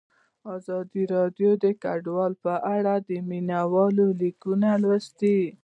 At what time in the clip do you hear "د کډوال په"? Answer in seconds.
1.63-2.53